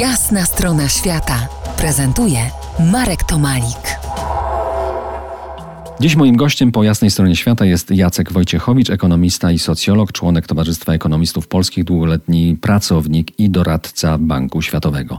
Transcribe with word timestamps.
Jasna 0.00 0.44
strona 0.44 0.88
świata 0.88 1.48
prezentuje 1.76 2.38
Marek 2.92 3.24
Tomalik. 3.24 3.98
Dziś 6.00 6.16
moim 6.16 6.36
gościem 6.36 6.72
po 6.72 6.84
jasnej 6.84 7.10
stronie 7.10 7.36
świata 7.36 7.64
jest 7.64 7.90
Jacek 7.90 8.32
Wojciechowicz, 8.32 8.90
ekonomista 8.90 9.52
i 9.52 9.58
socjolog, 9.58 10.12
członek 10.12 10.46
Towarzystwa 10.46 10.92
Ekonomistów 10.92 11.48
Polskich, 11.48 11.84
długoletni 11.84 12.56
pracownik 12.60 13.40
i 13.40 13.50
doradca 13.50 14.18
Banku 14.18 14.62
Światowego. 14.62 15.18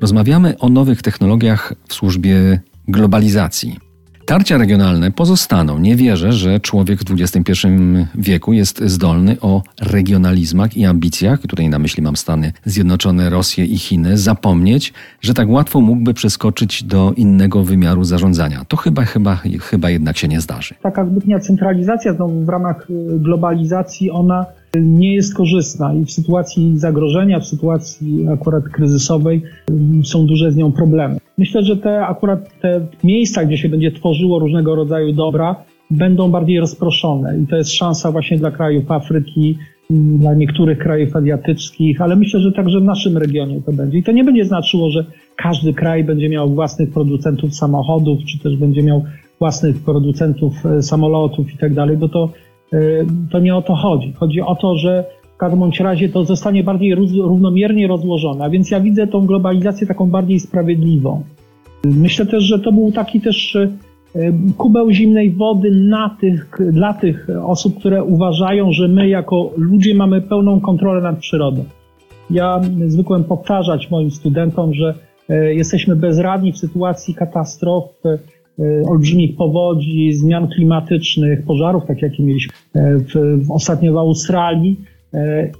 Rozmawiamy 0.00 0.58
o 0.58 0.68
nowych 0.68 1.02
technologiach 1.02 1.72
w 1.88 1.94
służbie 1.94 2.60
globalizacji. 2.88 3.93
Tarcia 4.26 4.58
regionalne 4.58 5.10
pozostaną. 5.10 5.78
Nie 5.78 5.96
wierzę, 5.96 6.32
że 6.32 6.60
człowiek 6.60 7.00
w 7.00 7.20
XXI 7.20 7.66
wieku 8.14 8.52
jest 8.52 8.82
zdolny 8.84 9.36
o 9.40 9.62
regionalizmach 9.82 10.76
i 10.76 10.84
ambicjach, 10.84 11.40
tutaj 11.40 11.68
na 11.68 11.78
myśli 11.78 12.02
mam 12.02 12.16
Stany 12.16 12.52
Zjednoczone, 12.64 13.30
Rosję 13.30 13.64
i 13.64 13.78
Chiny, 13.78 14.18
zapomnieć, 14.18 14.92
że 15.20 15.34
tak 15.34 15.48
łatwo 15.48 15.80
mógłby 15.80 16.14
przeskoczyć 16.14 16.84
do 16.84 17.12
innego 17.16 17.62
wymiaru 17.62 18.04
zarządzania. 18.04 18.64
To 18.68 18.76
chyba, 18.76 19.04
chyba, 19.04 19.36
chyba 19.60 19.90
jednak 19.90 20.16
się 20.16 20.28
nie 20.28 20.40
zdarzy. 20.40 20.74
Taka 20.82 21.06
zbytnia 21.06 21.40
centralizacja 21.40 22.14
w 22.44 22.48
ramach 22.48 22.90
y, 22.90 23.18
globalizacji, 23.18 24.10
ona 24.10 24.46
nie 24.74 25.14
jest 25.14 25.34
korzystna 25.34 25.94
i 25.94 26.04
w 26.04 26.10
sytuacji 26.10 26.78
zagrożenia, 26.78 27.40
w 27.40 27.46
sytuacji 27.46 28.28
akurat 28.28 28.64
kryzysowej 28.68 29.42
y, 29.70 30.04
są 30.04 30.26
duże 30.26 30.52
z 30.52 30.56
nią 30.56 30.72
problemy. 30.72 31.18
Myślę, 31.38 31.62
że 31.62 31.76
te 31.76 32.06
akurat 32.06 32.60
te 32.60 32.86
miejsca, 33.04 33.44
gdzie 33.44 33.58
się 33.58 33.68
będzie 33.68 33.92
tworzyło 33.92 34.38
różnego 34.38 34.74
rodzaju 34.74 35.12
dobra, 35.12 35.64
będą 35.90 36.30
bardziej 36.30 36.60
rozproszone 36.60 37.38
i 37.38 37.46
to 37.46 37.56
jest 37.56 37.72
szansa 37.72 38.12
właśnie 38.12 38.38
dla 38.38 38.50
krajów 38.50 38.90
Afryki, 38.90 39.58
mm, 39.90 40.18
dla 40.18 40.34
niektórych 40.34 40.78
krajów 40.78 41.16
azjatyckich, 41.16 42.00
ale 42.00 42.16
myślę, 42.16 42.40
że 42.40 42.52
także 42.52 42.80
w 42.80 42.84
naszym 42.84 43.18
regionie 43.18 43.62
to 43.62 43.72
będzie. 43.72 43.98
I 43.98 44.02
to 44.02 44.12
nie 44.12 44.24
będzie 44.24 44.44
znaczyło, 44.44 44.90
że 44.90 45.04
każdy 45.36 45.74
kraj 45.74 46.04
będzie 46.04 46.28
miał 46.28 46.50
własnych 46.50 46.92
producentów 46.92 47.54
samochodów, 47.54 48.24
czy 48.24 48.38
też 48.38 48.56
będzie 48.56 48.82
miał 48.82 49.04
własnych 49.38 49.84
producentów 49.84 50.66
e, 50.66 50.82
samolotów 50.82 51.54
i 51.54 51.58
tak 51.58 51.74
dalej, 51.74 51.96
bo 51.96 52.08
to, 52.08 52.28
e, 52.72 52.78
to 53.30 53.38
nie 53.38 53.56
o 53.56 53.62
to 53.62 53.74
chodzi. 53.74 54.12
Chodzi 54.12 54.40
o 54.40 54.54
to, 54.54 54.76
że 54.76 55.04
w 55.34 55.36
każdym 55.36 55.60
bądź 55.60 55.80
razie 55.80 56.08
to 56.08 56.24
zostanie 56.24 56.64
bardziej 56.64 56.94
równomiernie 56.94 57.86
rozłożone, 57.86 58.44
a 58.44 58.50
więc 58.50 58.70
ja 58.70 58.80
widzę 58.80 59.06
tą 59.06 59.26
globalizację 59.26 59.86
taką 59.86 60.10
bardziej 60.10 60.40
sprawiedliwą. 60.40 61.22
Myślę 61.84 62.26
też, 62.26 62.44
że 62.44 62.58
to 62.58 62.72
był 62.72 62.92
taki 62.92 63.20
też 63.20 63.56
e, 63.56 63.68
kubeł 64.56 64.90
zimnej 64.90 65.30
wody 65.30 65.70
na 65.70 66.16
tych, 66.20 66.58
dla 66.72 66.94
tych 66.94 67.28
osób, 67.44 67.78
które 67.78 68.04
uważają, 68.04 68.72
że 68.72 68.88
my 68.88 69.08
jako 69.08 69.50
ludzie 69.56 69.94
mamy 69.94 70.20
pełną 70.20 70.60
kontrolę 70.60 71.02
nad 71.02 71.18
przyrodą. 71.18 71.64
Ja 72.30 72.60
zwykłem 72.86 73.24
powtarzać 73.24 73.90
moim 73.90 74.10
studentom, 74.10 74.74
że 74.74 74.94
e, 75.28 75.54
jesteśmy 75.54 75.96
bezradni 75.96 76.52
w 76.52 76.58
sytuacji 76.58 77.14
katastrof, 77.14 77.84
e, 78.06 78.18
olbrzymich 78.88 79.36
powodzi, 79.36 80.12
zmian 80.12 80.48
klimatycznych, 80.48 81.44
pożarów, 81.44 81.86
tak 81.86 82.02
jakie 82.02 82.22
mieliśmy 82.22 82.52
w, 82.74 83.44
w 83.46 83.50
ostatnio 83.50 83.92
w 83.92 83.96
Australii 83.96 84.93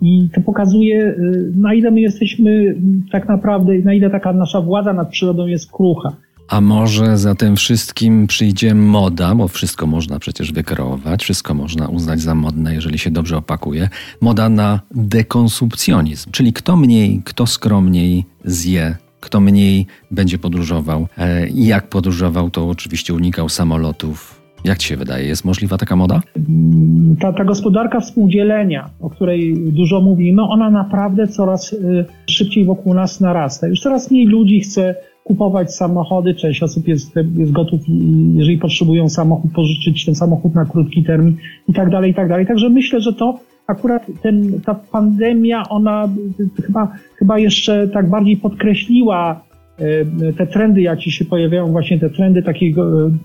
I 0.02 0.28
to 0.34 0.40
pokazuje, 0.40 1.06
e, 1.06 1.14
na 1.56 1.74
ile 1.74 1.90
my 1.90 2.00
jesteśmy 2.00 2.74
tak 3.12 3.28
naprawdę, 3.28 3.78
na 3.78 3.94
ile 3.94 4.10
taka 4.10 4.32
nasza 4.32 4.60
władza 4.60 4.92
nad 4.92 5.08
przyrodą 5.08 5.46
jest 5.46 5.72
krucha. 5.72 6.12
A 6.48 6.60
może 6.60 7.18
za 7.18 7.34
tym 7.34 7.56
wszystkim 7.56 8.26
przyjdzie 8.26 8.74
moda, 8.74 9.34
bo 9.34 9.48
wszystko 9.48 9.86
można 9.86 10.18
przecież 10.18 10.52
wykreować, 10.52 11.22
wszystko 11.22 11.54
można 11.54 11.88
uznać 11.88 12.20
za 12.20 12.34
modne, 12.34 12.74
jeżeli 12.74 12.98
się 12.98 13.10
dobrze 13.10 13.36
opakuje. 13.36 13.88
Moda 14.20 14.48
na 14.48 14.80
dekonsumpcjonizm, 14.94 16.30
czyli 16.30 16.52
kto 16.52 16.76
mniej, 16.76 17.22
kto 17.24 17.46
skromniej 17.46 18.24
zje, 18.44 18.96
kto 19.20 19.40
mniej 19.40 19.86
będzie 20.10 20.38
podróżował. 20.38 21.08
E, 21.18 21.48
I 21.48 21.66
jak 21.66 21.88
podróżował, 21.88 22.50
to 22.50 22.68
oczywiście 22.68 23.14
unikał 23.14 23.48
samolotów, 23.48 24.43
jak 24.64 24.78
ci 24.78 24.88
się 24.88 24.96
wydaje, 24.96 25.26
jest 25.26 25.44
możliwa 25.44 25.78
taka 25.78 25.96
moda? 25.96 26.20
Ta, 27.20 27.32
ta 27.32 27.44
gospodarka 27.44 28.00
współdzielenia, 28.00 28.90
o 29.00 29.10
której 29.10 29.56
dużo 29.56 30.00
mówimy, 30.00 30.42
ona 30.42 30.70
naprawdę 30.70 31.28
coraz 31.28 31.72
y, 31.72 32.04
szybciej 32.26 32.64
wokół 32.64 32.94
nas 32.94 33.20
narasta. 33.20 33.66
Już 33.66 33.80
coraz 33.80 34.10
mniej 34.10 34.26
ludzi 34.26 34.60
chce 34.60 34.94
kupować 35.24 35.74
samochody. 35.74 36.34
Część 36.34 36.62
osób 36.62 36.88
jest, 36.88 37.12
jest 37.36 37.52
gotów, 37.52 37.80
jeżeli 38.34 38.58
potrzebują 38.58 39.08
samochód, 39.08 39.52
pożyczyć 39.52 40.04
ten 40.04 40.14
samochód 40.14 40.54
na 40.54 40.64
krótki 40.64 41.04
termin 41.04 41.36
i 41.68 41.72
tak 41.72 41.90
dalej, 41.90 42.10
i 42.10 42.14
tak 42.14 42.28
dalej. 42.28 42.46
Także 42.46 42.68
myślę, 42.68 43.00
że 43.00 43.12
to 43.12 43.38
akurat 43.66 44.06
ten, 44.22 44.60
ta 44.60 44.74
pandemia, 44.74 45.68
ona 45.68 46.08
chyba, 46.66 46.92
chyba 47.16 47.38
jeszcze 47.38 47.88
tak 47.88 48.10
bardziej 48.10 48.36
podkreśliła 48.36 49.40
te 50.38 50.46
trendy, 50.46 50.82
jakie 50.82 51.10
się 51.10 51.24
pojawiają, 51.24 51.72
właśnie 51.72 51.98
te 51.98 52.10
trendy 52.10 52.42
takiej 52.42 52.74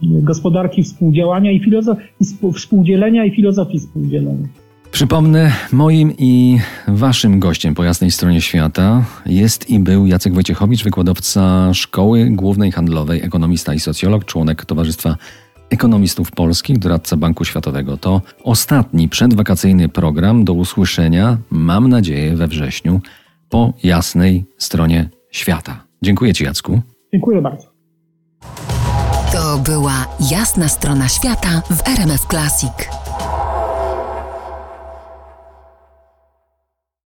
gospodarki 0.02 0.84
współdziałania 0.84 1.52
i 1.52 1.60
filozofii 1.60 2.08
współdzielenia 2.54 3.26
i 3.26 3.32
filozofii 3.32 3.80
współdzielenia. 3.80 4.48
Przypomnę, 4.92 5.52
moim 5.72 6.14
i 6.18 6.58
waszym 6.88 7.40
gościem 7.40 7.76
po 7.76 7.84
jasnej 7.84 8.12
stronie 8.12 8.42
świata 8.42 9.06
jest 9.26 9.70
i 9.70 9.80
był 9.80 10.08
Jacek 10.08 10.34
Wojciechowicz, 10.34 10.84
wykładowca 10.84 11.74
Szkoły 11.74 12.30
Głównej 12.30 12.72
Handlowej, 12.72 13.22
ekonomista 13.24 13.74
i 13.74 13.80
socjolog, 13.80 14.26
członek 14.26 14.66
Towarzystwa 14.66 15.16
Ekonomistów 15.70 16.32
Polskich, 16.32 16.80
doradca 16.80 17.18
Banku 17.18 17.46
Światowego. 17.46 17.98
To 17.98 18.22
ostatni 18.44 19.10
przedwakacyjny 19.10 19.90
program 19.90 20.44
do 20.44 20.54
usłyszenia, 20.54 21.38
mam 21.50 21.90
nadzieję, 21.90 22.36
we 22.36 22.48
wrześniu 22.48 23.02
po 23.50 23.74
jasnej 23.84 24.46
stronie 24.58 25.10
świata. 25.32 25.89
Dziękuję 26.02 26.34
Ci, 26.34 26.44
Jacku. 26.44 26.82
Dziękuję 27.14 27.42
bardzo. 27.42 27.68
To 29.34 29.58
była 29.58 30.06
jasna 30.32 30.68
strona 30.68 31.08
świata 31.08 31.62
w 31.70 31.88
RMF 31.88 32.26
Classic. 32.26 32.90